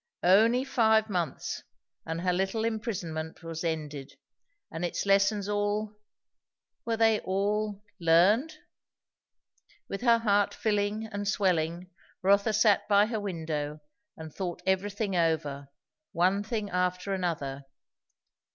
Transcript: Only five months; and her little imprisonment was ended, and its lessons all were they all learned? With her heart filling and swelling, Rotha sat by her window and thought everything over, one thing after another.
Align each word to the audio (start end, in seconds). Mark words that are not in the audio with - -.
Only 0.23 0.63
five 0.63 1.11
months; 1.11 1.61
and 2.07 2.21
her 2.21 2.33
little 2.33 2.65
imprisonment 2.65 3.43
was 3.43 3.63
ended, 3.63 4.15
and 4.71 4.83
its 4.83 5.05
lessons 5.05 5.47
all 5.47 5.93
were 6.85 6.97
they 6.97 7.19
all 7.19 7.83
learned? 7.99 8.57
With 9.87 10.01
her 10.01 10.17
heart 10.17 10.55
filling 10.55 11.05
and 11.05 11.27
swelling, 11.27 11.91
Rotha 12.23 12.51
sat 12.51 12.87
by 12.87 13.05
her 13.05 13.19
window 13.19 13.79
and 14.17 14.33
thought 14.33 14.63
everything 14.65 15.15
over, 15.15 15.67
one 16.13 16.41
thing 16.43 16.71
after 16.71 17.13
another. 17.13 17.65